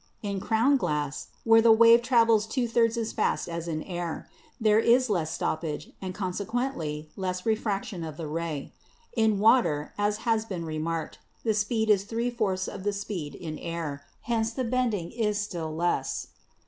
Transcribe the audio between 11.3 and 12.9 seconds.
the speed is three fourths of